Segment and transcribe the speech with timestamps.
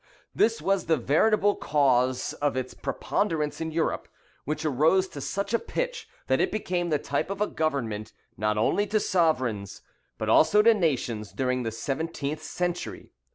[0.33, 4.07] This was the veritable cause of its preponderance in Europe,
[4.45, 8.57] which arose to such a pitch, that it became the type of a government not
[8.57, 9.83] only to sovereigns,
[10.17, 13.11] but also to nations, during the seventeenth century."